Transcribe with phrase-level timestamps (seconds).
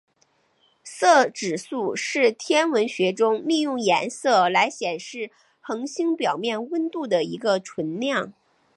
[0.83, 8.33] 色指数是天文学中利用颜色来显示恒星表面温度的一个纯量。